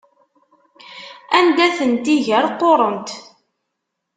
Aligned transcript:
Anda 1.37 1.67
tent-iger 1.77 2.45
qquṛent. 2.53 3.09